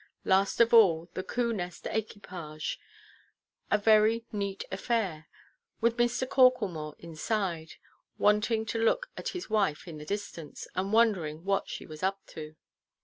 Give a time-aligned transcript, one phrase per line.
[0.25, 2.79] Last of all the Coo Nest equipage,
[3.69, 5.27] a very neat affair,
[5.79, 6.27] with Mr.
[6.27, 7.75] Corklemore inside,
[8.17, 12.25] wanting to look at his wife in the distance, and wondering what she was up
[12.29, 12.55] to.